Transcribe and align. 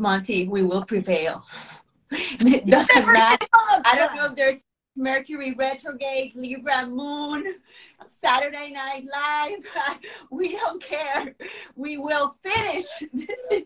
Monti, 0.00 0.48
we 0.48 0.62
will 0.62 0.84
prevail. 0.84 1.44
it 2.10 2.66
doesn't 2.66 3.06
matter. 3.06 3.46
I 3.84 3.94
don't 3.94 4.16
know 4.16 4.26
if 4.26 4.34
there's 4.34 4.64
Mercury 4.96 5.52
retrograde, 5.52 6.34
Libra 6.34 6.86
moon, 6.86 7.54
Saturday 8.06 8.72
Night 8.72 9.04
Live. 9.04 9.98
We 10.30 10.52
don't 10.52 10.82
care. 10.82 11.34
We 11.76 11.98
will 11.98 12.34
finish 12.42 12.84
this. 13.12 13.64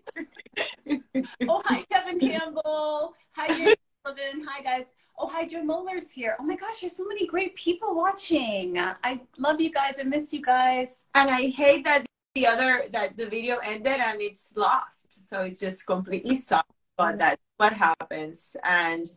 oh, 1.48 1.62
hi, 1.64 1.84
Kevin 1.90 2.18
Campbell. 2.18 3.14
Hi, 3.32 3.74
Sullivan. 4.04 4.44
Hi, 4.46 4.62
guys. 4.62 4.86
Oh, 5.16 5.28
hi, 5.28 5.46
Joe 5.46 5.62
Moeller's 5.62 6.10
here. 6.10 6.36
Oh 6.40 6.42
my 6.42 6.56
gosh, 6.56 6.80
there's 6.80 6.96
so 6.96 7.06
many 7.06 7.26
great 7.26 7.54
people 7.54 7.94
watching. 7.94 8.78
I 8.78 9.20
love 9.38 9.60
you 9.60 9.70
guys. 9.70 9.96
I 10.00 10.02
miss 10.02 10.32
you 10.32 10.42
guys. 10.42 11.06
And 11.14 11.30
I 11.30 11.48
hate 11.48 11.84
that 11.84 12.04
the 12.34 12.46
other 12.46 12.84
that 12.92 13.16
the 13.16 13.26
video 13.26 13.58
ended 13.58 14.00
and 14.00 14.20
it's 14.20 14.52
lost. 14.56 15.24
So 15.24 15.42
it's 15.42 15.60
just 15.60 15.86
completely 15.86 16.36
soft. 16.36 16.70
But 16.96 17.18
that's 17.18 17.40
what 17.56 17.72
happens. 17.72 18.56
And 18.62 19.10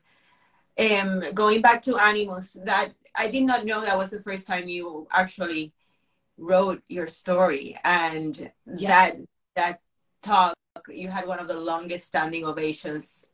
um, 0.79 1.23
going 1.33 1.61
back 1.61 1.81
to 1.83 1.97
Animus, 1.97 2.57
that 2.65 2.93
I 3.15 3.29
did 3.29 3.43
not 3.43 3.65
know 3.65 3.81
that 3.81 3.97
was 3.97 4.11
the 4.11 4.21
first 4.21 4.47
time 4.47 4.67
you 4.67 5.07
actually 5.11 5.73
wrote 6.37 6.83
your 6.87 7.07
story, 7.07 7.77
and 7.83 8.51
yeah. 8.77 8.87
that 8.87 9.17
that 9.55 9.81
talk 10.21 10.53
you 10.89 11.07
had 11.07 11.25
one 11.25 11.39
of 11.39 11.47
the 11.47 11.59
longest 11.59 12.05
standing 12.05 12.45
ovations 12.45 13.25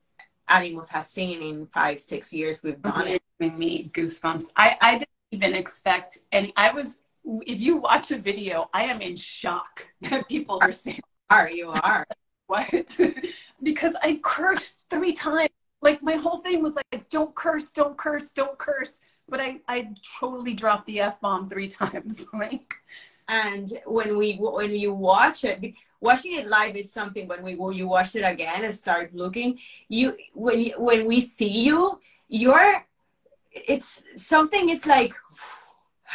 Animus 0.48 0.90
has 0.90 1.10
seen 1.10 1.42
in 1.42 1.68
five 1.68 2.00
six 2.02 2.32
years 2.34 2.64
we've 2.64 2.82
done 2.82 3.08
it. 3.08 3.22
Me 3.40 3.90
goosebumps. 3.94 4.52
I 4.56 4.78
I 4.80 4.92
didn't 4.94 5.10
even 5.32 5.54
expect 5.54 6.20
any. 6.32 6.54
I 6.56 6.72
was 6.72 7.00
if 7.26 7.62
you 7.62 7.78
watch 7.78 8.10
the 8.10 8.18
video, 8.18 8.70
I 8.74 8.84
am 8.84 9.02
in 9.02 9.16
shock 9.16 9.88
that 10.02 10.28
people 10.28 10.60
are 10.62 10.72
saying, 10.72 11.02
"Are 11.30 11.50
you 11.50 11.70
are?" 11.70 12.06
what? 12.48 13.00
because 13.64 13.96
I 14.02 14.20
cursed 14.22 14.86
three 14.90 15.14
times 15.14 15.50
like 15.84 16.02
my 16.02 16.16
whole 16.16 16.40
thing 16.40 16.64
was 16.64 16.76
like 16.76 17.10
don't 17.10 17.36
curse 17.36 17.70
don't 17.70 17.98
curse 17.98 18.32
don't 18.32 18.58
curse 18.58 19.02
but 19.28 19.40
i 19.40 19.60
i 19.68 19.90
totally 20.20 20.54
dropped 20.54 20.86
the 20.88 21.00
f-bomb 21.02 21.48
three 21.50 21.68
times 21.68 22.26
like 22.34 22.76
and 23.28 23.74
when 23.86 24.18
we 24.18 24.38
when 24.40 24.72
you 24.72 24.94
watch 24.94 25.44
it 25.44 25.74
watching 26.00 26.38
it 26.38 26.48
live 26.48 26.76
is 26.76 26.92
something 26.92 27.28
when 27.28 27.44
we 27.44 27.56
when 27.56 27.76
you 27.76 27.88
watch 27.88 28.16
it 28.16 28.22
again 28.22 28.64
and 28.64 28.74
start 28.74 29.14
looking 29.14 29.60
you 29.90 30.16
when 30.34 30.72
when 30.78 31.06
we 31.06 31.22
see 31.22 31.50
you 31.50 32.00
you're 32.28 32.86
it's 33.52 34.04
something 34.16 34.70
is 34.70 34.86
like 34.88 35.14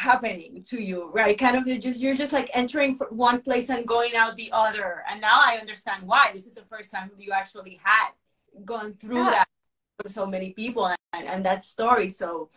happening 0.06 0.62
to 0.62 0.80
you 0.80 1.10
right 1.12 1.36
kind 1.38 1.56
of 1.56 1.80
just 1.80 1.98
you're 2.00 2.14
just 2.14 2.32
like 2.32 2.48
entering 2.54 2.94
from 2.94 3.08
one 3.08 3.41
place 3.41 3.68
and 3.68 3.86
going 3.86 4.14
out 4.14 4.36
the 4.36 4.50
other 4.52 5.02
and 5.10 5.20
now 5.20 5.38
i 5.50 5.56
understand 5.60 6.00
why 6.04 6.30
this 6.32 6.46
is 6.46 6.54
the 6.54 6.66
first 6.72 6.92
time 6.92 7.10
you 7.18 7.32
actually 7.32 7.80
had 7.82 8.10
gone 8.64 8.92
through 8.94 9.16
yeah. 9.16 9.30
that 9.30 9.48
with 10.02 10.12
so 10.12 10.26
many 10.26 10.50
people 10.50 10.91
and, 11.12 11.28
and 11.28 11.44
that 11.44 11.64
story. 11.64 12.08
So 12.08 12.48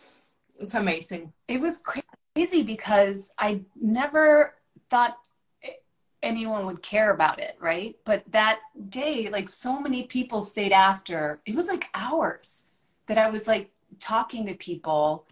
it's 0.58 0.74
amazing. 0.74 1.32
It 1.48 1.60
was 1.60 1.82
crazy 2.34 2.62
because 2.62 3.32
I 3.38 3.60
never 3.80 4.54
thought 4.90 5.16
anyone 6.22 6.66
would 6.66 6.82
care 6.82 7.12
about 7.12 7.40
it, 7.40 7.56
right? 7.60 7.96
But 8.04 8.22
that 8.30 8.60
day, 8.88 9.28
like 9.30 9.48
so 9.48 9.80
many 9.80 10.04
people 10.04 10.40
stayed 10.40 10.72
after. 10.72 11.40
It 11.46 11.54
was 11.54 11.66
like 11.66 11.86
hours 11.94 12.68
that 13.06 13.18
I 13.18 13.28
was 13.28 13.46
like 13.46 13.70
talking 13.98 14.46
to 14.46 14.54
people. 14.54 15.26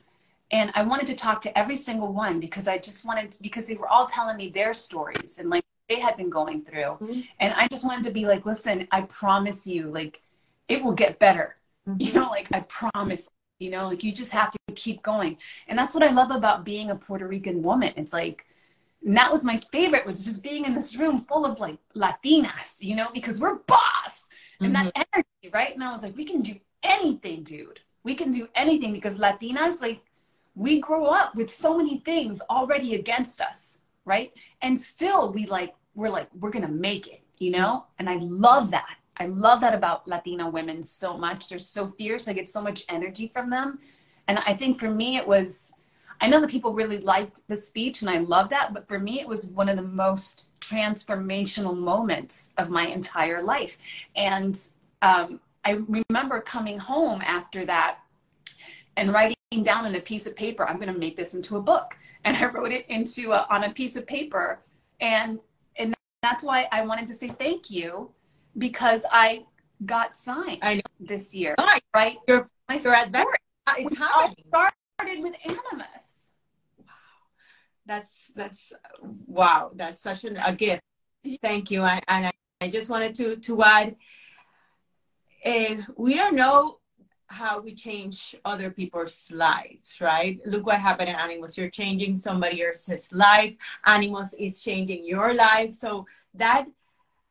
And 0.50 0.72
I 0.74 0.82
wanted 0.82 1.06
to 1.06 1.14
talk 1.14 1.40
to 1.42 1.58
every 1.58 1.76
single 1.76 2.12
one 2.12 2.40
because 2.40 2.66
I 2.66 2.78
just 2.78 3.04
wanted, 3.04 3.32
to, 3.32 3.42
because 3.42 3.66
they 3.66 3.74
were 3.74 3.88
all 3.88 4.06
telling 4.06 4.36
me 4.36 4.48
their 4.48 4.72
stories 4.72 5.38
and 5.38 5.48
like 5.48 5.64
they 5.88 6.00
had 6.00 6.16
been 6.16 6.30
going 6.30 6.62
through. 6.62 6.98
Mm-hmm. 7.00 7.20
And 7.38 7.54
I 7.54 7.68
just 7.68 7.84
wanted 7.84 8.04
to 8.04 8.10
be 8.10 8.26
like, 8.26 8.44
listen, 8.46 8.88
I 8.90 9.02
promise 9.02 9.66
you, 9.66 9.90
like, 9.90 10.22
it 10.68 10.82
will 10.82 10.92
get 10.92 11.18
better 11.18 11.56
Mm-hmm. 11.88 12.00
You 12.00 12.12
know, 12.12 12.28
like 12.28 12.48
I 12.52 12.60
promise, 12.60 13.28
you 13.58 13.70
know, 13.70 13.88
like 13.88 14.04
you 14.04 14.12
just 14.12 14.32
have 14.32 14.50
to 14.50 14.58
keep 14.74 15.02
going. 15.02 15.38
And 15.68 15.78
that's 15.78 15.94
what 15.94 16.02
I 16.02 16.10
love 16.10 16.30
about 16.30 16.64
being 16.64 16.90
a 16.90 16.96
Puerto 16.96 17.26
Rican 17.26 17.62
woman. 17.62 17.92
It's 17.96 18.12
like, 18.12 18.46
and 19.04 19.16
that 19.16 19.32
was 19.32 19.44
my 19.44 19.60
favorite 19.72 20.04
was 20.04 20.24
just 20.24 20.42
being 20.42 20.66
in 20.66 20.74
this 20.74 20.94
room 20.94 21.24
full 21.24 21.46
of 21.46 21.58
like 21.58 21.78
Latinas, 21.96 22.80
you 22.80 22.94
know, 22.94 23.08
because 23.14 23.40
we're 23.40 23.56
boss 23.56 24.28
and 24.60 24.74
mm-hmm. 24.74 24.88
that 24.94 25.06
energy, 25.14 25.50
right? 25.52 25.74
And 25.74 25.82
I 25.82 25.90
was 25.92 26.02
like, 26.02 26.16
we 26.16 26.24
can 26.24 26.42
do 26.42 26.54
anything, 26.82 27.42
dude. 27.42 27.80
We 28.02 28.14
can 28.14 28.30
do 28.30 28.48
anything 28.54 28.92
because 28.92 29.18
Latinas, 29.18 29.80
like, 29.80 30.02
we 30.54 30.80
grow 30.80 31.06
up 31.06 31.34
with 31.34 31.50
so 31.50 31.76
many 31.76 31.98
things 31.98 32.40
already 32.50 32.94
against 32.94 33.40
us, 33.40 33.78
right? 34.04 34.32
And 34.62 34.78
still, 34.78 35.32
we 35.32 35.46
like, 35.46 35.74
we're 35.94 36.10
like, 36.10 36.28
we're 36.38 36.50
gonna 36.50 36.68
make 36.68 37.06
it, 37.06 37.22
you 37.38 37.50
know? 37.50 37.86
And 37.98 38.08
I 38.08 38.16
love 38.16 38.70
that. 38.70 38.96
I 39.16 39.26
love 39.26 39.60
that 39.60 39.74
about 39.74 40.08
Latina 40.08 40.48
women 40.48 40.82
so 40.82 41.16
much. 41.16 41.48
They're 41.48 41.58
so 41.58 41.92
fierce. 41.98 42.26
I 42.26 42.32
get 42.32 42.48
so 42.48 42.62
much 42.62 42.84
energy 42.88 43.30
from 43.32 43.50
them. 43.50 43.78
And 44.28 44.38
I 44.38 44.54
think 44.54 44.78
for 44.78 44.90
me, 44.90 45.16
it 45.16 45.26
was, 45.26 45.72
I 46.20 46.28
know 46.28 46.40
that 46.40 46.50
people 46.50 46.72
really 46.72 46.98
liked 46.98 47.46
the 47.48 47.56
speech 47.56 48.00
and 48.00 48.10
I 48.10 48.18
love 48.18 48.48
that, 48.50 48.72
but 48.72 48.86
for 48.88 48.98
me, 48.98 49.20
it 49.20 49.28
was 49.28 49.46
one 49.46 49.68
of 49.68 49.76
the 49.76 49.82
most 49.82 50.48
transformational 50.60 51.76
moments 51.76 52.52
of 52.56 52.70
my 52.70 52.86
entire 52.86 53.42
life. 53.42 53.76
And 54.16 54.58
um, 55.02 55.40
I 55.64 55.82
remember 55.88 56.40
coming 56.40 56.78
home 56.78 57.20
after 57.22 57.64
that 57.66 57.98
and 58.96 59.12
writing 59.12 59.36
down 59.50 59.84
on 59.84 59.94
a 59.96 60.00
piece 60.00 60.26
of 60.26 60.36
paper, 60.36 60.66
I'm 60.66 60.76
going 60.76 60.92
to 60.92 60.98
make 60.98 61.16
this 61.16 61.34
into 61.34 61.56
a 61.56 61.60
book. 61.60 61.96
And 62.24 62.36
I 62.36 62.46
wrote 62.46 62.70
it 62.70 62.86
into 62.88 63.32
a, 63.32 63.46
on 63.50 63.64
a 63.64 63.70
piece 63.70 63.96
of 63.96 64.06
paper. 64.06 64.62
And, 65.00 65.40
and 65.76 65.92
that's 66.22 66.44
why 66.44 66.68
I 66.70 66.84
wanted 66.84 67.08
to 67.08 67.14
say 67.14 67.28
thank 67.28 67.68
you 67.70 68.12
because 68.56 69.04
I 69.10 69.44
got 69.84 70.14
signed 70.14 70.60
I 70.62 70.82
this 71.00 71.34
year. 71.34 71.56
Right, 71.58 71.82
right? 71.92 72.16
You're, 72.28 72.48
my 72.68 72.76
you're 72.76 72.94
at 72.94 73.08
It's 73.78 73.98
happening. 73.98 74.44
I 74.54 74.70
started 74.98 75.22
with 75.22 75.34
Animus. 75.44 76.26
Wow, 76.78 76.84
that's 77.86 78.30
that's 78.36 78.72
wow. 79.00 79.70
That's 79.74 80.00
such 80.00 80.24
an, 80.24 80.36
a 80.36 80.54
gift. 80.54 80.82
Thank 81.42 81.70
you, 81.70 81.84
and, 81.84 82.02
and 82.08 82.26
I, 82.26 82.32
I, 82.60 82.68
just 82.68 82.90
wanted 82.90 83.14
to 83.16 83.36
to 83.36 83.62
add. 83.62 83.96
Uh, 85.44 85.76
we 85.96 86.14
don't 86.14 86.36
know 86.36 86.79
how 87.30 87.60
we 87.60 87.74
change 87.74 88.34
other 88.44 88.70
people's 88.70 89.30
lives, 89.32 90.00
right? 90.00 90.40
Look 90.44 90.66
what 90.66 90.80
happened 90.80 91.08
in 91.08 91.14
Animus. 91.14 91.56
You're 91.56 91.70
changing 91.70 92.16
somebody 92.16 92.64
else's 92.64 93.12
life. 93.12 93.54
Animus 93.86 94.34
is 94.34 94.62
changing 94.62 95.04
your 95.06 95.34
life. 95.34 95.74
So 95.74 96.06
that 96.34 96.66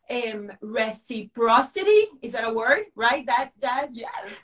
um, 0.10 0.52
reciprocity 0.62 2.08
is 2.22 2.32
that 2.32 2.48
a 2.48 2.54
word 2.54 2.86
right 2.96 3.26
that 3.28 3.52
that 3.62 3.90
yes 3.92 4.44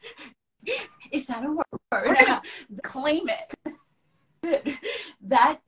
is 1.11 1.25
that 1.25 1.43
a 1.43 1.57
word 1.91 2.17
claim 2.83 3.27
it 4.43 4.77
that 5.21 5.59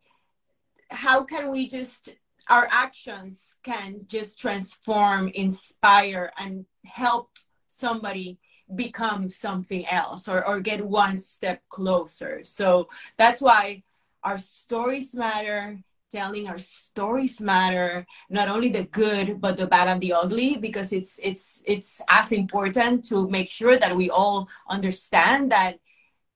how 0.92 1.24
can 1.24 1.50
we 1.50 1.68
just 1.68 2.16
our 2.50 2.68
actions 2.72 3.56
can 3.64 4.02
just 4.08 4.40
transform 4.40 5.30
inspire 5.30 6.32
and 6.38 6.66
help 6.86 7.32
somebody 7.68 8.38
become 8.76 9.30
something 9.30 9.86
else 9.88 10.28
or, 10.28 10.46
or 10.48 10.60
get 10.60 10.86
one 10.86 11.18
step 11.18 11.62
closer. 11.70 12.42
So 12.44 12.90
that's 13.18 13.42
why 13.42 13.84
our 14.24 14.38
stories 14.38 15.16
matter. 15.16 15.80
Telling 16.10 16.48
our 16.48 16.60
stories 16.60 17.42
matter. 17.42 18.06
Not 18.30 18.48
only 18.48 18.70
the 18.70 18.84
good 18.86 19.42
but 19.42 19.58
the 19.58 19.68
bad 19.68 19.90
and 19.90 20.00
the 20.02 20.14
ugly 20.14 20.58
because 20.58 20.94
it's 20.94 21.20
it's 21.22 21.62
it's 21.66 22.02
as 22.08 22.32
important 22.32 23.04
to 23.10 23.28
make 23.30 23.50
sure 23.50 23.78
that 23.78 23.96
we 23.96 24.10
all 24.10 24.48
understand 24.70 25.52
that 25.52 25.80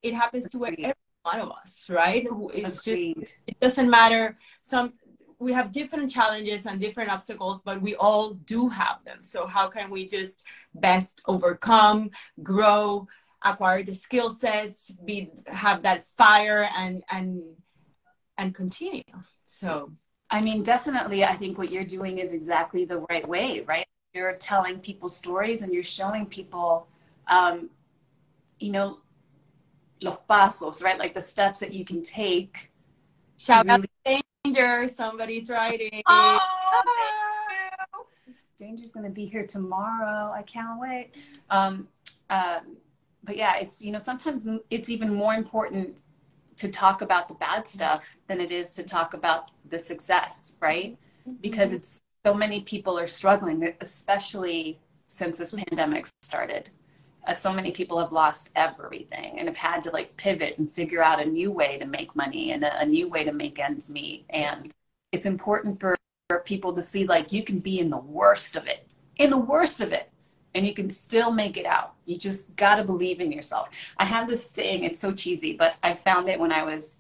it 0.04 0.14
happens 0.14 0.50
to 0.50 0.66
every 0.66 0.94
one 1.24 1.40
of 1.40 1.52
us 1.52 1.90
right? 1.90 2.28
It's 2.54 2.86
Agreed. 2.86 3.16
just 3.20 3.36
it 3.48 3.60
doesn't 3.62 3.90
matter. 3.90 4.36
Some 4.62 4.94
we 5.42 5.54
have 5.54 5.72
different 5.72 6.10
challenges 6.12 6.66
and 6.66 6.80
different 6.80 7.10
obstacles 7.12 7.62
but 7.66 7.82
we 7.82 7.96
all 7.96 8.34
do 8.54 8.70
have 8.70 8.98
them 9.06 9.20
so 9.24 9.48
how 9.48 9.68
can 9.68 9.90
we 9.90 10.06
just 10.06 10.46
best 10.76 11.22
overcome 11.28 12.10
grow 12.44 13.08
acquire 13.44 13.84
the 13.84 13.96
skill 13.96 14.30
sets 14.30 14.92
be 15.06 15.30
have 15.48 15.82
that 15.82 16.04
fire 16.04 16.70
and 16.78 17.04
and 17.12 17.42
and 18.38 18.54
continue 18.54 19.04
so, 19.52 19.92
I 20.30 20.40
mean, 20.40 20.64
definitely, 20.64 21.26
I 21.26 21.36
think 21.36 21.58
what 21.58 21.74
you're 21.74 21.84
doing 21.84 22.20
is 22.20 22.34
exactly 22.34 22.86
the 22.86 23.00
right 23.10 23.28
way, 23.28 23.66
right? 23.68 23.86
You're 24.14 24.32
telling 24.38 24.80
people 24.80 25.10
stories 25.10 25.62
and 25.62 25.74
you're 25.74 25.84
showing 25.84 26.26
people, 26.26 26.88
um, 27.28 27.70
you 28.62 28.72
know, 28.72 29.00
los 30.02 30.20
pasos, 30.30 30.82
right? 30.82 30.98
Like 30.98 31.14
the 31.14 31.22
steps 31.22 31.60
that 31.60 31.74
you 31.74 31.84
can 31.84 32.02
take. 32.02 32.71
Shout 33.42 33.66
really- 33.66 33.90
out 34.06 34.22
Danger, 34.44 34.88
somebody's 34.88 35.50
writing. 35.50 36.02
Oh, 36.08 36.40
Danger's 38.58 38.92
going 38.92 39.04
to 39.04 39.12
be 39.12 39.26
here 39.26 39.46
tomorrow. 39.46 40.32
I 40.32 40.44
can't 40.44 40.80
wait. 40.80 41.12
Um, 41.50 41.88
um, 42.30 42.78
but 43.24 43.38
yeah, 43.38 43.58
it's, 43.58 43.84
you 43.84 43.92
know, 43.92 44.00
sometimes 44.00 44.48
it's 44.70 44.90
even 44.90 45.14
more 45.14 45.34
important 45.34 46.02
to 46.58 46.70
talk 46.70 47.02
about 47.02 47.28
the 47.28 47.34
bad 47.36 47.68
stuff 47.68 48.18
than 48.28 48.40
it 48.40 48.52
is 48.52 48.72
to 48.72 48.84
talk 48.84 49.14
about 49.16 49.52
the 49.70 49.80
success, 49.80 50.56
right? 50.60 50.98
Mm-hmm. 51.28 51.38
Because 51.42 51.72
it's 51.72 52.02
so 52.24 52.34
many 52.34 52.62
people 52.62 52.98
are 52.98 53.08
struggling, 53.08 53.74
especially 53.82 54.80
since 55.08 55.38
this 55.38 55.54
pandemic 55.54 56.08
started. 56.22 56.70
Uh, 57.26 57.34
so 57.34 57.54
many 57.54 57.72
people 57.72 58.00
have 58.00 58.12
lost 58.12 58.50
everything 58.56 59.38
and 59.38 59.48
have 59.48 59.58
had 59.58 59.84
to 59.84 59.92
like 59.92 60.16
pivot 60.18 60.58
and 60.58 60.72
figure 60.72 61.04
out 61.04 61.22
a 61.22 61.26
new 61.26 61.52
way 61.52 61.78
to 61.78 61.86
make 61.86 62.16
money 62.16 62.52
and 62.52 62.64
a, 62.64 62.80
a 62.80 62.86
new 62.86 63.08
way 63.08 63.24
to 63.24 63.32
make 63.32 63.60
ends 63.60 63.92
meet. 63.92 64.26
And 64.30 64.74
it's 65.12 65.26
important 65.26 65.80
for, 65.80 65.96
for 66.30 66.40
people 66.40 66.74
to 66.74 66.82
see 66.82 67.06
like 67.06 67.32
you 67.32 67.44
can 67.44 67.60
be 67.60 67.80
in 67.80 67.90
the 67.90 67.98
worst 67.98 68.56
of 68.56 68.66
it, 68.66 68.88
in 69.18 69.30
the 69.30 69.38
worst 69.38 69.82
of 69.82 69.92
it, 69.92 70.10
and 70.54 70.68
you 70.68 70.74
can 70.74 70.90
still 70.90 71.32
make 71.32 71.58
it 71.58 71.66
out. 71.66 71.94
You 72.06 72.18
just 72.18 72.56
got 72.56 72.76
to 72.76 72.84
believe 72.84 73.22
in 73.22 73.32
yourself. 73.32 73.70
I 73.98 74.06
have 74.06 74.28
this 74.28 74.50
saying, 74.50 74.84
it's 74.84 75.00
so 75.00 75.12
cheesy, 75.12 75.54
but 75.54 75.76
I 75.84 75.94
found 75.94 76.30
it 76.30 76.40
when 76.40 76.52
I 76.52 76.64
was, 76.64 77.00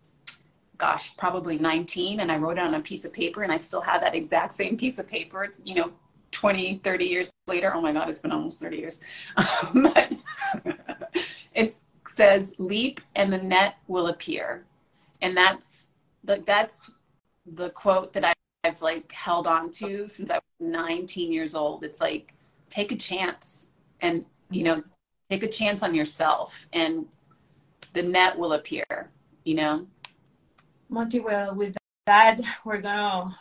gosh, 0.77 1.15
probably 1.17 1.57
19, 1.57 2.19
and 2.19 2.31
I 2.31 2.37
wrote 2.37 2.57
it 2.57 2.63
on 2.63 2.75
a 2.75 2.79
piece 2.79 3.05
of 3.05 3.11
paper, 3.11 3.43
and 3.43 3.51
I 3.51 3.57
still 3.57 3.81
have 3.81 4.01
that 4.01 4.15
exact 4.15 4.53
same 4.53 4.77
piece 4.77 4.99
of 4.99 5.07
paper, 5.07 5.53
you 5.63 5.75
know, 5.75 5.91
20, 6.41 6.81
30 6.83 7.05
years 7.05 7.31
later. 7.47 7.73
Oh 7.73 7.81
my 7.81 7.93
God, 7.93 8.09
it's 8.09 8.19
been 8.19 8.31
almost 8.31 8.59
30 8.59 8.77
years. 8.77 8.99
it 11.53 11.75
says, 12.07 12.55
leap 12.57 12.99
and 13.15 13.31
the 13.31 13.37
net 13.37 13.75
will 13.87 14.07
appear. 14.07 14.65
And 15.21 15.37
that's 15.37 15.89
the, 16.23 16.43
that's 16.45 16.91
the 17.45 17.69
quote 17.69 18.13
that 18.13 18.25
I, 18.25 18.33
I've 18.63 18.81
like 18.81 19.11
held 19.11 19.47
on 19.47 19.69
to 19.71 20.07
since 20.09 20.31
I 20.31 20.35
was 20.35 20.41
19 20.59 21.31
years 21.31 21.55
old. 21.55 21.83
It's 21.83 22.01
like, 22.01 22.33
take 22.71 22.91
a 22.91 22.95
chance 22.95 23.67
and 24.01 24.25
you 24.49 24.63
know 24.63 24.81
take 25.29 25.43
a 25.43 25.47
chance 25.47 25.83
on 25.83 25.93
yourself 25.93 26.67
and 26.73 27.05
the 27.93 28.01
net 28.01 28.37
will 28.37 28.53
appear 28.53 29.11
you 29.43 29.53
know 29.53 29.85
monti 30.89 31.19
well 31.19 31.53
with 31.53 31.75
that 32.07 32.39
we're 32.65 32.81
gonna 32.81 33.35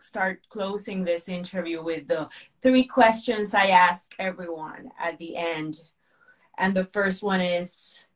start 0.00 0.40
closing 0.48 1.04
this 1.04 1.28
interview 1.28 1.82
with 1.82 2.06
the 2.08 2.28
three 2.62 2.84
questions 2.84 3.54
i 3.54 3.66
ask 3.66 4.14
everyone 4.18 4.90
at 5.00 5.18
the 5.18 5.36
end 5.36 5.78
and 6.58 6.74
the 6.74 6.84
first 6.84 7.22
one 7.22 7.40
is 7.40 8.06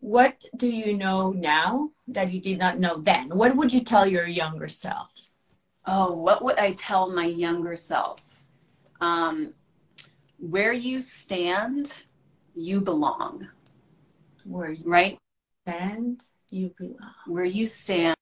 what 0.00 0.44
do 0.56 0.68
you 0.68 0.96
know 0.96 1.30
now 1.32 1.90
that 2.06 2.32
you 2.32 2.40
did 2.40 2.58
not 2.58 2.78
know 2.78 2.98
then 2.98 3.28
what 3.30 3.56
would 3.56 3.72
you 3.72 3.80
tell 3.80 4.06
your 4.06 4.26
younger 4.26 4.68
self 4.68 5.30
oh 5.86 6.12
what 6.12 6.44
would 6.44 6.58
i 6.58 6.72
tell 6.72 7.10
my 7.10 7.26
younger 7.26 7.76
self 7.76 8.34
um, 9.00 9.52
where 10.38 10.72
you 10.72 11.02
stand, 11.02 12.04
you 12.54 12.80
belong. 12.80 13.48
Where 14.44 14.72
you 14.72 14.84
right? 14.84 15.18
stand, 15.66 16.24
you 16.50 16.74
belong. 16.78 17.12
Where 17.26 17.44
you 17.44 17.66
stand, 17.66 18.16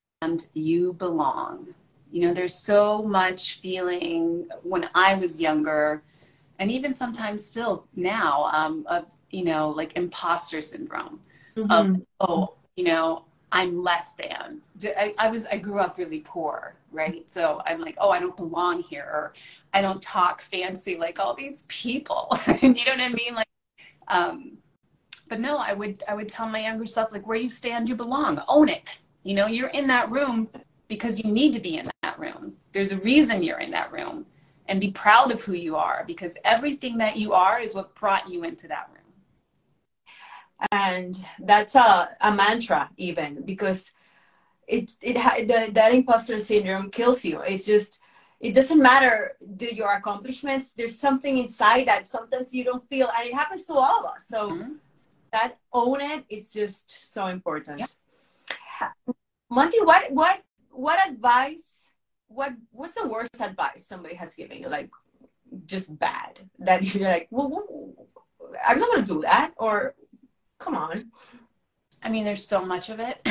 you 0.55 0.93
belong. 0.95 1.75
You 2.13 2.27
know, 2.27 2.35
there's 2.35 2.55
so 2.55 3.03
much 3.03 3.59
feeling 3.61 4.47
when 4.63 4.89
I 4.95 5.15
was 5.15 5.41
younger, 5.41 6.03
and 6.59 6.71
even 6.71 6.93
sometimes 6.93 7.45
still 7.45 7.87
now, 7.97 8.51
um, 8.53 8.87
of, 8.87 9.07
you 9.31 9.45
know, 9.45 9.71
like 9.71 9.97
imposter 9.97 10.61
syndrome 10.61 11.21
mm-hmm. 11.57 11.71
of, 11.71 12.03
oh, 12.21 12.55
you 12.77 12.85
know, 12.85 13.25
I'm 13.51 13.83
less 13.83 14.15
than. 14.15 14.61
I, 14.85 15.15
I, 15.19 15.29
was 15.29 15.47
I 15.47 15.57
grew 15.57 15.79
up 15.79 15.99
really 15.99 16.21
poor, 16.21 16.75
right? 16.91 17.29
So 17.31 17.63
I'm 17.67 17.81
like, 17.81 17.97
oh, 17.99 18.11
I 18.11 18.21
don't 18.21 18.37
belong 18.37 18.83
here, 18.83 19.05
or 19.05 19.33
I 19.73 19.83
don't 19.83 20.01
talk 20.03 20.43
fancy 20.43 20.97
like 20.97 21.19
all 21.19 21.35
these 21.35 21.63
people. 21.69 22.39
you 22.63 22.73
know 22.73 22.93
what 22.93 23.01
I 23.01 23.09
mean? 23.09 23.35
Like, 23.35 23.49
um, 24.09 24.59
but 25.29 25.41
no, 25.41 25.57
I 25.57 25.73
would 25.73 26.03
I 26.09 26.15
would 26.15 26.29
tell 26.29 26.47
my 26.47 26.61
younger 26.63 26.87
self 26.87 27.11
like, 27.13 27.27
where 27.27 27.39
you 27.39 27.49
stand, 27.49 27.89
you 27.89 27.95
belong. 27.95 28.43
Own 28.49 28.69
it. 28.69 29.01
You 29.23 29.35
know, 29.35 29.47
you're 29.47 29.69
in 29.69 29.87
that 29.87 30.11
room 30.11 30.49
because 30.89 31.23
you 31.23 31.33
need 31.33 31.53
to 31.53 31.61
be 31.61 31.79
in 31.79 31.85
that 31.87 31.92
room. 32.23 32.55
There's 32.73 32.93
a 32.93 32.99
reason 32.99 33.43
you're 33.43 33.61
in 33.67 33.73
that 33.73 33.93
room, 33.93 34.27
and 34.67 34.81
be 34.81 34.91
proud 34.91 35.33
of 35.33 35.43
who 35.43 35.53
you 35.53 35.77
are 35.77 36.05
because 36.07 36.37
everything 36.45 36.97
that 36.99 37.17
you 37.17 37.35
are 37.35 37.61
is 37.61 37.75
what 37.75 37.95
brought 37.95 38.31
you 38.31 38.45
into 38.45 38.69
that 38.69 38.89
room 38.95 39.03
and 40.71 41.25
that's 41.41 41.75
a, 41.75 42.09
a 42.21 42.33
mantra 42.33 42.89
even 42.97 43.43
because 43.45 43.93
it 44.69 44.93
it 45.03 45.15
the, 45.49 45.73
that 45.73 45.93
imposter 45.93 46.41
syndrome 46.41 46.91
kills 46.91 47.25
you 47.25 47.41
it's 47.41 47.67
just 47.67 48.01
it 48.41 48.55
doesn't 48.55 48.81
matter 48.81 49.33
the, 49.57 49.75
your 49.75 49.93
accomplishments 49.95 50.73
there's 50.73 50.99
something 50.99 51.39
inside 51.39 51.87
that 51.87 52.07
sometimes 52.07 52.55
you 52.55 52.65
don't 52.65 52.89
feel 52.89 53.09
and 53.19 53.29
it 53.29 53.35
happens 53.35 53.65
to 53.65 53.75
all 53.75 54.01
of 54.01 54.07
us 54.07 54.27
so 54.27 54.51
mm-hmm. 54.51 54.73
that 55.33 55.59
own 55.73 56.01
it 56.01 56.25
it's 56.29 56.53
just 56.53 57.13
so 57.13 57.27
important 57.27 57.81
yeah. 58.81 58.89
monti 59.51 59.79
what 59.81 60.11
what 60.13 60.43
what 60.71 60.99
advice 61.09 61.82
what 62.35 62.53
what's 62.71 62.95
the 62.95 63.07
worst 63.07 63.41
advice 63.41 63.87
somebody 63.87 64.15
has 64.15 64.35
given 64.35 64.59
you 64.59 64.69
like 64.69 64.91
just 65.67 65.97
bad 65.99 66.39
that 66.59 66.83
you're 66.95 67.09
like 67.09 67.29
well, 67.31 67.65
i'm 68.67 68.79
not 68.79 68.91
gonna 68.91 69.07
do 69.07 69.21
that 69.23 69.53
or 69.57 69.95
Come 70.63 70.77
on. 70.77 70.95
I 72.05 72.09
mean, 72.09 72.25
there's 72.25 72.47
so 72.47 72.65
much 72.65 72.89
of 72.89 73.01
it. 73.01 73.21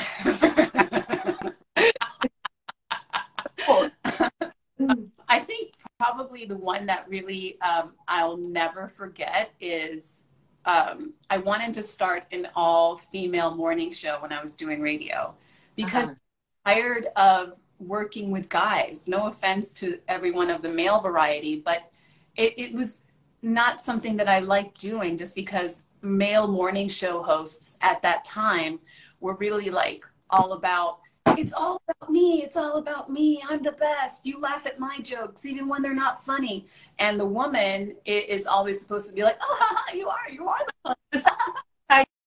I 5.30 5.40
think 5.40 5.76
probably 5.98 6.44
the 6.44 6.58
one 6.58 6.86
that 6.88 7.08
really 7.08 7.58
um, 7.62 7.94
I'll 8.10 8.36
never 8.36 8.90
forget 8.90 9.54
is 9.62 10.28
um, 10.66 11.14
I 11.30 11.38
wanted 11.38 11.74
to 11.76 11.84
start 11.84 12.26
an 12.34 12.50
all 12.54 12.98
female 12.98 13.56
morning 13.56 13.92
show 13.92 14.18
when 14.22 14.34
I 14.34 14.42
was 14.42 14.58
doing 14.58 14.82
radio 14.82 15.34
because 15.78 16.08
uh-huh. 16.08 16.16
Tired 16.64 17.08
of 17.16 17.54
working 17.82 18.32
with 18.32 18.50
guys. 18.50 19.08
No 19.08 19.28
offense 19.28 19.74
to 19.74 20.00
everyone 20.08 20.50
of 20.50 20.62
the 20.62 20.70
male 20.70 21.02
variety, 21.02 21.62
but 21.64 21.92
it, 22.36 22.54
it 22.58 22.74
was 22.74 23.04
not 23.42 23.82
something 23.82 24.16
that 24.18 24.28
I 24.28 24.40
liked 24.40 24.80
doing 24.80 25.18
just 25.18 25.36
because 25.36 25.84
male 26.02 26.48
morning 26.48 26.88
show 26.88 27.22
hosts 27.22 27.78
at 27.82 28.02
that 28.02 28.26
time 28.26 28.80
were 29.20 29.36
really 29.36 29.70
like 29.70 30.04
all 30.30 30.54
about 30.54 31.00
it's 31.38 31.54
all 31.54 31.82
about 31.88 32.12
me. 32.12 32.42
It's 32.42 32.58
all 32.58 32.78
about 32.78 33.12
me. 33.12 33.44
I'm 33.48 33.62
the 33.62 33.74
best. 33.74 34.26
You 34.26 34.40
laugh 34.40 34.66
at 34.66 34.80
my 34.80 34.98
jokes 35.04 35.46
even 35.46 35.68
when 35.68 35.84
they're 35.84 35.94
not 35.94 36.26
funny. 36.26 36.66
And 36.98 37.20
the 37.20 37.26
woman 37.26 37.96
is 38.06 38.48
always 38.48 38.82
supposed 38.82 39.08
to 39.10 39.14
be 39.14 39.24
like 39.24 39.38
oh 39.42 39.76
you 39.94 40.10
are. 40.10 40.30
You 40.32 40.48
are 40.48 40.60
the 40.84 40.96
best 41.12 41.30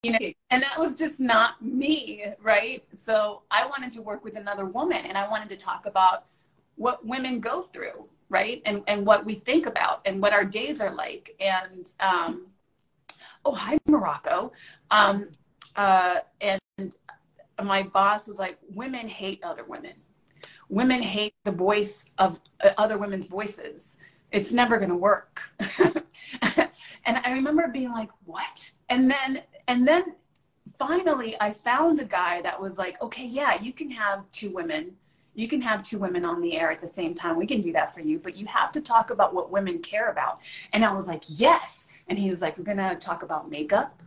you 0.05 0.11
know 0.11 0.19
and 0.51 0.63
that 0.63 0.79
was 0.79 0.95
just 0.95 1.19
not 1.19 1.61
me 1.61 2.25
right? 2.41 2.83
So 2.93 3.41
i 3.51 3.65
wanted 3.65 3.91
to 3.93 4.01
work 4.01 4.23
with 4.23 4.35
another 4.37 4.65
woman 4.65 5.05
and 5.05 5.17
i 5.17 5.27
wanted 5.27 5.49
to 5.49 5.57
talk 5.57 5.85
about 5.85 6.25
what 6.75 7.05
women 7.05 7.39
go 7.39 7.61
through 7.61 8.07
right? 8.29 8.61
And 8.65 8.83
and 8.87 9.05
what 9.05 9.25
we 9.25 9.35
think 9.35 9.65
about 9.65 10.01
and 10.05 10.21
what 10.21 10.33
our 10.33 10.45
days 10.45 10.81
are 10.81 10.93
like. 10.93 11.35
And 11.39 11.91
um 11.99 12.47
oh 13.43 13.53
hi 13.53 13.77
morocco. 13.87 14.51
Um, 14.91 15.29
uh, 15.75 16.19
and 16.41 16.59
my 17.63 17.83
boss 17.83 18.27
was 18.27 18.37
like 18.37 18.57
women 18.69 19.07
hate 19.07 19.43
other 19.43 19.63
women. 19.63 19.93
Women 20.69 21.01
hate 21.01 21.33
the 21.43 21.51
voice 21.51 22.05
of 22.17 22.39
uh, 22.63 22.69
other 22.77 22.97
women's 22.97 23.27
voices. 23.27 23.97
It's 24.31 24.51
never 24.51 24.77
going 24.77 24.89
to 24.89 24.95
work. 24.95 25.41
And 27.07 27.21
i 27.23 27.31
remember 27.31 27.67
being 27.67 27.91
like 27.91 28.09
what? 28.25 28.71
And 28.89 29.09
then 29.09 29.43
and 29.67 29.87
then 29.87 30.03
finally 30.77 31.35
i 31.39 31.51
found 31.51 31.99
a 31.99 32.05
guy 32.05 32.41
that 32.41 32.59
was 32.59 32.77
like 32.77 33.01
okay 33.01 33.25
yeah 33.25 33.59
you 33.61 33.71
can 33.71 33.89
have 33.89 34.29
two 34.31 34.49
women 34.49 34.95
you 35.37 35.47
can 35.47 35.61
have 35.61 35.83
two 35.83 35.99
women 35.99 36.23
on 36.23 36.41
the 36.41 36.57
air 36.57 36.71
at 36.71 36.79
the 36.79 36.87
same 36.87 37.13
time 37.13 37.35
we 37.35 37.45
can 37.45 37.61
do 37.61 37.71
that 37.71 37.93
for 37.93 38.01
you 38.01 38.17
but 38.19 38.35
you 38.35 38.45
have 38.45 38.71
to 38.71 38.81
talk 38.81 39.09
about 39.09 39.33
what 39.33 39.51
women 39.51 39.79
care 39.79 40.09
about 40.09 40.39
and 40.73 40.83
i 40.83 40.91
was 40.91 41.07
like 41.07 41.23
yes 41.27 41.87
and 42.07 42.19
he 42.19 42.29
was 42.29 42.41
like, 42.41 42.57
We're 42.57 42.63
going 42.63 42.77
to 42.77 42.95
talk 42.95 43.23
about 43.23 43.49
makeup. 43.49 43.99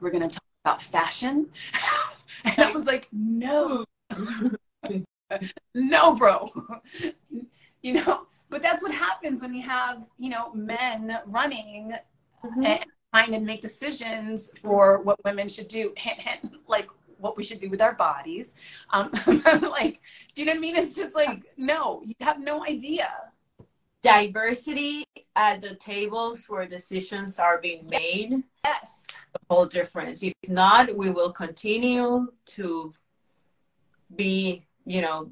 We're 0.00 0.10
going 0.10 0.28
to 0.28 0.34
talk 0.34 0.44
about 0.64 0.82
fashion. 0.82 1.48
and 2.44 2.58
I 2.58 2.72
was 2.72 2.86
like, 2.86 3.08
No, 3.12 3.84
no, 5.74 6.14
bro. 6.14 6.52
you 7.82 7.94
know, 7.94 8.26
but 8.50 8.62
that's 8.62 8.82
what 8.82 8.92
happens 8.92 9.42
when 9.42 9.54
you 9.54 9.62
have, 9.62 10.06
you 10.18 10.30
know, 10.30 10.52
men 10.54 11.18
running 11.26 11.94
mm-hmm. 12.44 12.64
and 12.64 12.84
to 13.14 13.40
make 13.40 13.60
decisions 13.60 14.50
for 14.62 15.02
what 15.02 15.22
women 15.24 15.48
should 15.48 15.68
do. 15.68 15.94
like, 16.66 16.88
what 17.18 17.36
we 17.36 17.44
should 17.44 17.60
do 17.60 17.70
with 17.70 17.80
our 17.80 17.94
bodies. 17.94 18.54
Um, 18.90 19.10
like, 19.62 20.00
do 20.34 20.42
you 20.42 20.46
know 20.46 20.52
what 20.52 20.56
I 20.56 20.60
mean? 20.60 20.76
It's 20.76 20.94
just 20.94 21.14
like, 21.14 21.44
no, 21.56 22.02
you 22.04 22.14
have 22.20 22.40
no 22.40 22.64
idea 22.64 23.08
diversity 24.02 25.04
at 25.36 25.62
the 25.62 25.74
tables 25.76 26.46
where 26.46 26.66
decisions 26.66 27.38
are 27.38 27.60
being 27.60 27.86
made. 27.88 28.42
Yes. 28.64 29.04
A 29.34 29.38
whole 29.48 29.66
difference. 29.66 30.22
If 30.22 30.34
not, 30.48 30.94
we 30.96 31.08
will 31.10 31.32
continue 31.32 32.32
to 32.46 32.92
be, 34.14 34.66
you 34.84 35.00
know, 35.00 35.30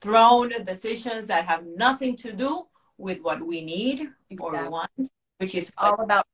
thrown 0.00 0.50
decisions 0.64 1.26
that 1.28 1.46
have 1.46 1.64
nothing 1.66 2.14
to 2.16 2.32
do 2.32 2.66
with 2.98 3.20
what 3.22 3.44
we 3.44 3.64
need 3.64 4.10
exactly. 4.30 4.58
or 4.60 4.70
want, 4.70 5.10
which 5.38 5.54
is 5.54 5.72
all 5.78 6.00
about 6.00 6.26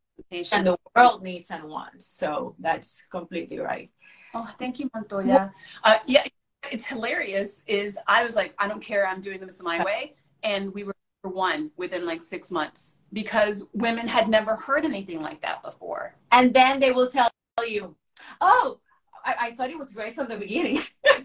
and 0.52 0.66
the 0.66 0.76
world 0.96 1.22
needs 1.22 1.50
and 1.50 1.64
wants. 1.64 2.06
So 2.06 2.54
that's 2.58 3.02
completely 3.10 3.58
right. 3.58 3.90
Oh, 4.34 4.48
thank 4.58 4.78
you, 4.78 4.88
Montoya. 4.94 5.52
Uh, 5.82 5.98
yeah, 6.06 6.24
it's 6.70 6.86
hilarious. 6.86 7.62
Is 7.66 7.98
I 8.06 8.22
was 8.24 8.34
like, 8.34 8.54
I 8.58 8.68
don't 8.68 8.80
care. 8.80 9.06
I'm 9.06 9.20
doing 9.20 9.40
this 9.40 9.62
my 9.62 9.82
way, 9.84 10.14
and 10.42 10.72
we 10.72 10.84
were 10.84 10.94
one 11.22 11.70
within 11.76 12.06
like 12.06 12.22
six 12.22 12.50
months. 12.50 12.96
because 13.12 13.66
women 13.74 14.06
had 14.06 14.28
never 14.28 14.54
heard 14.56 14.84
anything 14.84 15.20
like 15.20 15.42
that 15.42 15.62
before. 15.62 16.14
And 16.30 16.54
then 16.54 16.78
they 16.78 16.92
will 16.92 17.08
tell 17.08 17.28
you, 17.66 17.96
oh, 18.40 18.78
I, 19.24 19.34
I 19.40 19.50
thought 19.52 19.70
it 19.70 19.76
was 19.78 19.90
great 19.92 20.14
from 20.14 20.28
the 20.28 20.36
beginning. 20.36 20.82
That's 21.04 21.22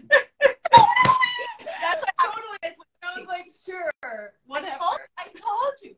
what 0.72 2.10
totally. 2.20 2.74
I 3.04 3.18
was 3.18 3.26
like, 3.28 3.46
sure, 3.64 4.32
whatever. 4.46 4.78
I 5.16 5.24
told 5.26 5.74
you. 5.82 5.94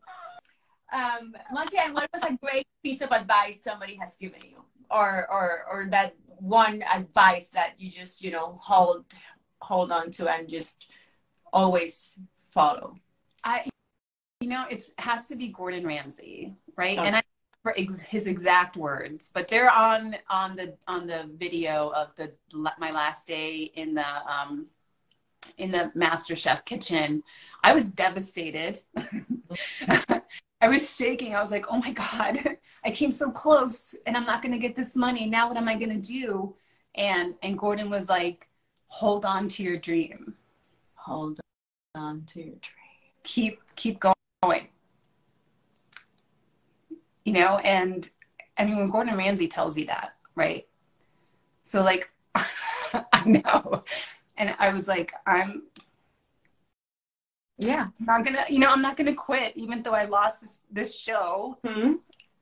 Um, 0.92 1.34
Monti, 1.52 1.76
and 1.78 1.94
what 1.94 2.08
was 2.12 2.22
a 2.22 2.38
great 2.42 2.66
piece 2.82 3.00
of 3.02 3.10
advice 3.12 3.62
somebody 3.62 3.96
has 3.96 4.16
given 4.16 4.40
you, 4.42 4.64
or 4.90 5.30
or 5.30 5.64
or 5.70 5.86
that 5.90 6.14
one 6.26 6.82
advice 6.82 7.50
that 7.50 7.74
you 7.78 7.90
just 7.90 8.22
you 8.22 8.30
know 8.30 8.58
hold 8.62 9.04
hold 9.60 9.92
on 9.92 10.10
to 10.12 10.28
and 10.28 10.48
just 10.48 10.86
always 11.52 12.18
follow? 12.52 12.94
I, 13.44 13.68
you 14.40 14.48
know, 14.48 14.64
it 14.70 14.84
has 14.98 15.28
to 15.28 15.36
be 15.36 15.48
Gordon 15.48 15.86
Ramsay, 15.86 16.54
right? 16.76 16.98
Okay. 16.98 17.06
And 17.06 17.16
I 17.16 17.22
for 17.62 17.74
ex- 17.76 18.00
his 18.00 18.26
exact 18.26 18.76
words, 18.76 19.30
but 19.34 19.48
they're 19.48 19.70
on 19.70 20.16
on 20.30 20.56
the 20.56 20.76
on 20.86 21.06
the 21.06 21.28
video 21.36 21.90
of 21.90 22.14
the 22.16 22.32
my 22.78 22.90
last 22.90 23.26
day 23.26 23.70
in 23.74 23.94
the 23.94 24.06
um 24.26 24.66
in 25.58 25.70
the 25.70 25.92
Master 25.94 26.36
Chef 26.36 26.64
kitchen. 26.64 27.22
I 27.62 27.72
was 27.72 27.92
devastated. 27.92 28.82
I 30.60 30.68
was 30.68 30.94
shaking. 30.94 31.34
I 31.34 31.40
was 31.40 31.50
like, 31.50 31.66
"Oh 31.70 31.78
my 31.78 31.92
god, 31.92 32.56
I 32.84 32.90
came 32.90 33.12
so 33.12 33.30
close, 33.30 33.94
and 34.06 34.16
I'm 34.16 34.26
not 34.26 34.42
going 34.42 34.52
to 34.52 34.58
get 34.58 34.74
this 34.76 34.96
money. 34.96 35.26
Now, 35.26 35.48
what 35.48 35.56
am 35.56 35.68
I 35.68 35.76
going 35.76 36.00
to 36.00 36.12
do?" 36.12 36.54
And 36.94 37.34
and 37.42 37.58
Gordon 37.58 37.90
was 37.90 38.08
like, 38.08 38.48
"Hold 38.88 39.24
on 39.24 39.48
to 39.48 39.62
your 39.62 39.76
dream. 39.78 40.34
Hold 40.94 41.40
on 41.94 42.24
to 42.28 42.40
your 42.40 42.56
dream. 42.56 42.62
Keep 43.22 43.60
keep 43.76 44.00
going." 44.00 44.14
you 47.28 47.34
know, 47.34 47.58
and 47.58 48.08
I 48.56 48.64
mean, 48.64 48.78
when 48.78 48.88
Gordon 48.88 49.18
Ramsay 49.18 49.48
tells 49.48 49.76
you 49.76 49.84
that, 49.84 50.14
right? 50.34 50.66
So, 51.60 51.82
like, 51.82 52.10
I 52.34 53.22
know. 53.26 53.84
And 54.38 54.56
I 54.58 54.72
was 54.72 54.88
like, 54.88 55.12
I'm, 55.26 55.64
yeah, 57.58 57.88
I'm 58.00 58.06
not 58.06 58.24
gonna, 58.24 58.44
you 58.48 58.58
know, 58.58 58.68
I'm 58.68 58.82
not 58.82 58.96
gonna 58.96 59.14
quit, 59.14 59.52
even 59.56 59.82
though 59.82 59.94
I 59.94 60.04
lost 60.04 60.40
this, 60.40 60.62
this 60.70 60.98
show. 60.98 61.58
Mm-hmm. 61.64 61.94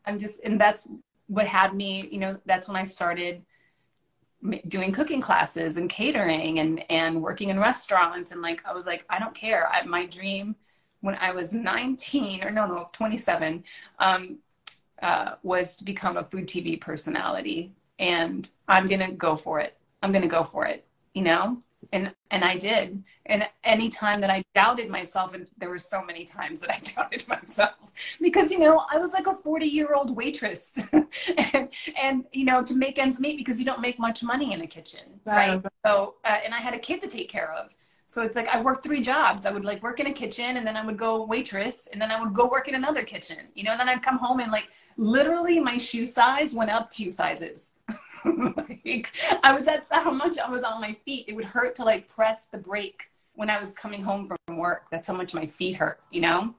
I'm 0.05 0.19
just, 0.19 0.41
and 0.45 0.61
that's 0.61 0.87
what 1.27 1.47
had 1.47 1.75
me, 1.75 2.09
you 2.11 2.19
know, 2.19 2.39
that's 2.47 2.69
when 2.69 2.77
I 2.77 2.85
started 2.85 3.43
doing 4.69 4.93
cooking 4.93 5.21
classes 5.21 5.77
and 5.77 5.91
catering 5.91 6.61
and 6.61 6.85
and 6.91 7.21
working 7.21 7.49
in 7.49 7.59
restaurants 7.59 8.31
and 8.31 8.43
like 8.43 8.65
I 8.65 8.73
was 8.73 8.87
like 8.87 9.05
I 9.09 9.19
don't 9.19 9.35
care 9.35 9.67
I, 9.67 9.83
my 9.85 10.07
dream 10.07 10.55
when 11.01 11.17
I 11.17 11.33
was 11.33 11.53
19 11.53 12.45
or 12.45 12.51
no 12.51 12.67
no 12.67 12.89
27 12.93 13.65
um, 13.99 14.39
uh, 15.03 15.35
was 15.43 15.77
to 15.77 15.85
become 15.85 16.17
a 16.17 16.23
food 16.23 16.47
TV 16.47 16.81
personality, 16.81 17.73
and 17.99 18.51
I'm 18.69 18.87
gonna 18.87 19.13
go 19.13 19.37
for 19.37 19.61
it. 19.61 19.77
I'm 20.03 20.13
gonna 20.13 20.27
go 20.27 20.45
for 20.45 20.67
it, 20.67 20.85
you 21.15 21.23
know. 21.23 21.59
And 21.93 22.13
and 22.31 22.45
I 22.45 22.57
did. 22.57 23.03
And 23.27 23.49
any 23.65 23.89
time 23.89 24.21
that 24.21 24.31
I 24.31 24.45
doubted 24.55 24.91
myself, 24.91 25.35
and 25.35 25.47
there 25.59 25.69
were 25.69 25.79
so 25.79 26.03
many 26.03 26.25
times 26.25 26.61
that 26.61 26.71
I 26.71 26.81
doubted 26.95 27.27
myself 27.29 27.75
because 28.21 28.51
you 28.51 28.59
know 28.59 28.85
I 28.91 28.99
was 28.99 29.13
like 29.13 29.27
a 29.27 29.35
40 29.35 29.67
year 29.67 29.95
old 29.95 30.15
waitress, 30.17 30.79
and 30.93 31.69
and 32.01 32.25
you 32.33 32.45
know 32.45 32.63
to 32.63 32.75
make 32.75 32.99
ends 32.99 33.21
meet 33.21 33.37
because 33.37 33.59
you 33.59 33.65
don't 33.65 33.81
make 33.81 33.99
much 33.99 34.23
money 34.23 34.53
in 34.53 34.61
a 34.61 34.67
kitchen, 34.67 35.21
right? 35.25 35.63
right? 35.63 35.73
So 35.85 36.15
uh, 36.25 36.39
and 36.45 36.55
I 36.55 36.59
had 36.59 36.75
a 36.75 36.79
kid 36.79 37.01
to 37.03 37.09
take 37.09 37.29
care 37.29 37.53
of. 37.53 37.75
So 38.09 38.23
it's 38.23 38.37
like 38.37 38.49
I 38.49 38.61
worked 38.61 38.85
three 38.85 39.01
jobs. 39.01 39.45
I 39.45 39.51
would 39.51 39.65
like 39.65 39.83
work 39.83 39.99
in 39.99 40.07
a 40.07 40.13
kitchen 40.13 40.57
and 40.57 40.65
then 40.67 40.77
I 40.77 40.87
would 40.87 40.97
go 40.97 41.25
waitress 41.25 41.89
and 41.89 42.01
then 42.01 42.13
I 42.13 42.21
would 42.21 42.33
go 42.33 42.47
work 42.49 42.69
in 42.69 42.77
another 42.77 43.03
kitchen. 43.03 43.39
You 43.55 43.65
know, 43.65 43.73
and 43.73 43.81
then 43.81 43.89
I'd 43.89 44.03
come 44.03 44.17
home 44.17 44.39
and 44.39 44.53
like 44.53 44.69
literally 44.97 45.59
my 45.59 45.77
shoe 45.77 46.07
size 46.07 46.55
went 46.55 46.71
up 46.71 46.89
two 46.89 47.11
sizes. 47.11 47.73
like 48.25 49.13
I 49.43 49.53
was 49.53 49.67
at 49.67 49.87
how 49.91 50.13
much 50.13 50.39
I 50.39 50.49
was 50.49 50.63
on 50.63 50.81
my 50.81 50.97
feet. 51.05 51.25
It 51.27 51.35
would 51.35 51.45
hurt 51.45 51.75
to 51.77 51.85
like 51.85 52.07
press 52.07 52.47
the 52.47 52.59
brake 52.59 53.11
when 53.35 53.51
I 53.51 53.59
was 53.59 53.73
coming 53.73 54.03
home 54.03 54.27
from 54.27 54.57
work. 54.57 54.85
That's 54.93 55.09
how 55.09 55.15
much 55.15 55.35
my 55.35 55.47
feet 55.47 55.75
hurt, 55.75 56.01
you 56.13 56.21
know? 56.21 56.55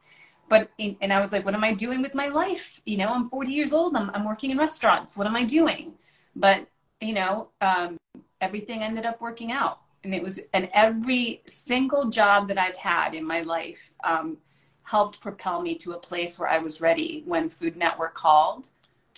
But 0.50 0.70
and 0.80 1.13
I 1.13 1.20
was 1.22 1.32
like, 1.32 1.46
what 1.46 1.54
am 1.54 1.63
I 1.63 1.74
doing 1.74 2.01
with 2.01 2.13
my 2.13 2.27
life? 2.27 2.82
You 2.86 2.98
know, 2.98 3.08
I'm 3.08 3.30
40 3.30 3.51
years 3.51 3.72
old. 3.72 3.96
I'm 3.96 4.10
I'm 4.10 4.25
working 4.25 4.51
in 4.51 4.58
restaurants. 4.58 5.18
What 5.18 5.27
am 5.27 5.36
I 5.38 5.46
doing? 5.46 5.94
But 6.36 6.68
you 7.00 7.13
know, 7.13 7.50
um, 7.62 7.98
everything 8.42 8.84
ended 8.84 9.06
up 9.06 9.22
working 9.22 9.54
out 9.54 9.80
and 10.07 10.15
it 10.15 10.23
was 10.23 10.39
and 10.53 10.69
every 10.73 11.41
single 11.47 12.09
job 12.09 12.47
that 12.47 12.57
I've 12.57 12.77
had 12.77 13.13
in 13.13 13.25
my 13.25 13.41
life 13.41 13.91
um, 14.05 14.37
helped 14.83 15.19
propel 15.19 15.61
me 15.61 15.75
to 15.79 15.91
a 15.91 15.97
place 15.97 16.39
where 16.39 16.47
I 16.47 16.59
was 16.59 16.79
ready 16.79 17.23
when 17.25 17.49
Food 17.49 17.75
Network 17.75 18.15
called 18.15 18.69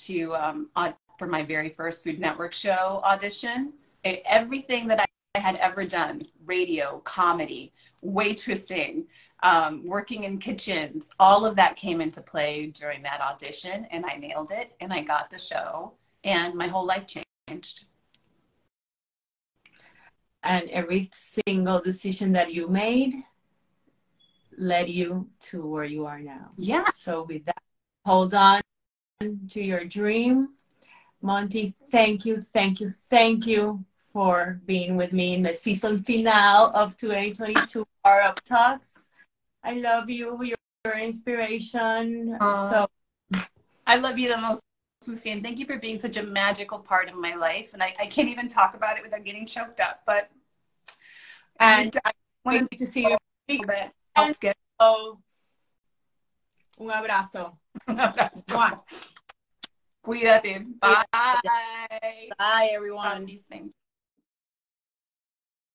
to 0.08 0.36
um, 0.36 0.69
for 1.19 1.27
my 1.27 1.43
very 1.43 1.69
first 1.69 2.03
Food 2.03 2.19
Network 2.19 2.53
show 2.53 3.01
audition. 3.03 3.74
It, 4.03 4.24
everything 4.25 4.88
that 4.88 5.05
I 5.36 5.39
had 5.39 5.58
ever 5.58 5.86
done 5.86 6.24
radio, 6.48 7.01
comedy, 7.05 7.72
waitressing, 8.03 9.05
um, 9.43 9.86
working 9.86 10.24
in 10.24 10.39
kitchens, 10.39 11.12
all 11.19 11.46
of 11.46 11.55
that 11.58 11.75
came 11.75 12.01
into 12.01 12.19
play 12.19 12.65
during 12.74 13.03
that 13.03 13.22
audition, 13.22 13.86
and 13.91 14.08
I 14.08 14.15
nailed 14.15 14.50
it, 14.50 14.75
and 14.81 14.91
I 14.91 15.03
got 15.03 15.29
the 15.29 15.38
show, 15.38 15.93
and 16.24 16.55
my 16.55 16.67
whole 16.67 16.86
life 16.86 17.05
changed 17.48 17.86
and 20.43 20.69
every 20.69 21.10
single 21.12 21.79
decision 21.79 22.31
that 22.34 22.53
you 22.53 22.67
made 22.67 23.13
led 24.58 24.89
you 24.89 25.29
to 25.39 25.65
where 25.65 25.86
you 25.86 26.05
are 26.05 26.19
now. 26.19 26.51
Yeah. 26.58 26.86
So 26.93 27.24
with 27.24 27.46
that, 27.46 27.62
hold 28.05 28.34
on 28.34 28.62
to 29.22 29.63
your 29.63 29.86
dream. 29.86 30.50
Monti, 31.22 31.75
thank 31.91 32.25
you, 32.25 32.41
thank 32.41 32.79
you, 32.79 32.89
thank 32.89 33.46
you 33.46 33.84
for 34.13 34.60
being 34.65 34.96
with 34.96 35.13
me 35.13 35.34
in 35.34 35.43
the 35.43 35.53
season 35.53 36.03
finale 36.03 36.72
of 36.74 36.96
2022 36.98 37.86
Power 38.03 38.22
Up 38.22 38.43
Talks. 38.43 39.12
I 39.63 39.74
love 39.74 40.10
you. 40.10 40.38
You're, 40.41 40.55
your 40.86 40.98
inspiration. 40.98 42.38
So 42.39 42.88
I 43.86 43.98
love 43.98 44.17
you 44.17 44.29
the 44.29 44.38
most, 44.38 44.59
Lucy, 45.10 45.32
and 45.32 45.44
thank 45.44 45.60
you 45.60 45.66
for 45.66 45.78
being 45.78 46.00
such 46.00 46.18
a 46.18 46.24
magical 46.24 46.80
part 46.80 47.10
of 47.10 47.16
my 47.16 47.36
life. 47.36 47.74
And 47.74 47.82
I, 47.84 47.94
I 48.00 48.06
can't 48.06 48.30
even 48.30 48.48
talk 48.48 48.75
about 48.75 48.98
it 48.98 49.04
without 49.04 49.24
getting 49.24 49.46
choked 49.46 49.80
up, 49.80 50.01
but 50.06 50.30
and 51.60 51.98
I 52.06 52.12
wanted 52.46 52.68
to 52.78 52.88
see 52.88 53.01
you 53.01 53.18
speak. 53.46 53.66
Oh, 54.80 55.20
un 56.80 56.89
abrazo. 56.89 57.58
Un 57.88 58.00
abrazo. 58.00 58.84
Cuídate. 60.01 60.66
Bye. 60.80 61.04
Bye, 62.38 62.70
everyone. 62.72 63.25
These 63.25 63.44
things. 63.44 63.74